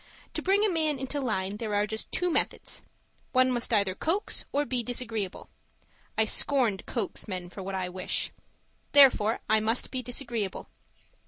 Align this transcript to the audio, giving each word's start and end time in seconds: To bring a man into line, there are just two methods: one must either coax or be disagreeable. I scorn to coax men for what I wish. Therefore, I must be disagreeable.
To 0.33 0.41
bring 0.41 0.65
a 0.65 0.67
man 0.71 0.97
into 0.97 1.21
line, 1.21 1.57
there 1.57 1.75
are 1.75 1.85
just 1.85 2.11
two 2.11 2.31
methods: 2.31 2.81
one 3.33 3.51
must 3.51 3.71
either 3.71 3.93
coax 3.93 4.45
or 4.51 4.65
be 4.65 4.81
disagreeable. 4.81 5.47
I 6.17 6.25
scorn 6.25 6.77
to 6.77 6.83
coax 6.85 7.27
men 7.27 7.49
for 7.51 7.61
what 7.61 7.75
I 7.75 7.87
wish. 7.87 8.31
Therefore, 8.93 9.41
I 9.47 9.59
must 9.59 9.91
be 9.91 10.01
disagreeable. 10.01 10.69